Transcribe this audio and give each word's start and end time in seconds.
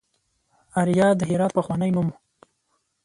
اریا 0.81 1.07
د 1.19 1.21
هرات 1.29 1.51
پخوانی 1.57 1.89
نوم 1.95 2.07
و 2.09 2.15